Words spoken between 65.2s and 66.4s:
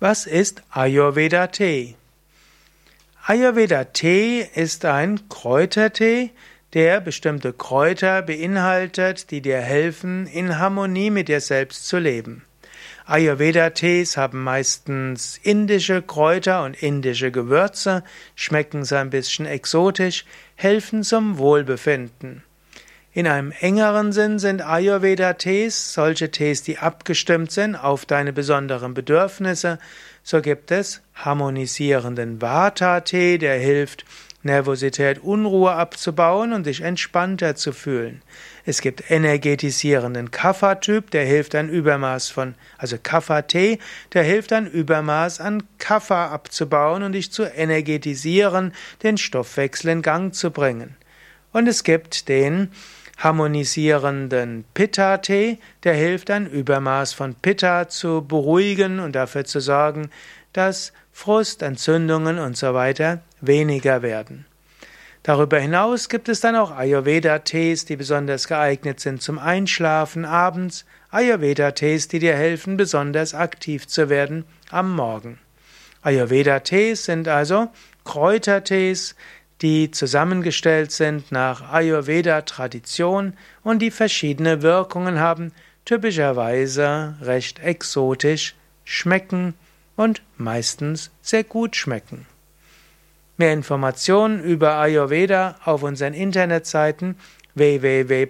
Darüber hinaus gibt es